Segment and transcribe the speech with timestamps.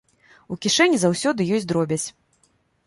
[0.53, 2.07] У кішэні заўсёды ёсць дробязь.